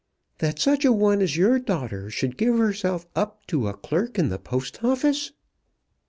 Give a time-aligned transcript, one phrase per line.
[0.39, 4.29] "That such a one as your daughter should give herself up to a clerk in
[4.29, 5.31] the Post Office!"